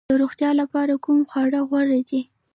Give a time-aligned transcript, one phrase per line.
[0.09, 2.21] د روغتیا لپاره کوم خواړه غوره دي؟